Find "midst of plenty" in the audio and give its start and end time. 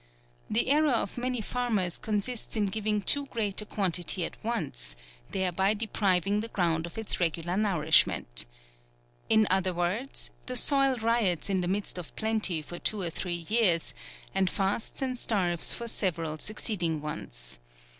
11.67-12.63